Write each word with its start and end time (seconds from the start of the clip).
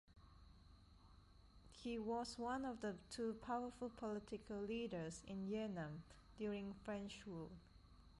He 1.69 1.99
was 1.99 2.39
one 2.39 2.65
of 2.65 2.81
the 2.81 2.95
two 3.11 3.35
powerful 3.45 3.91
political 3.95 4.57
leaders 4.59 5.21
in 5.27 5.47
Yanam 5.47 5.99
during 6.39 6.73
French 6.73 7.21
rule. 7.27 7.51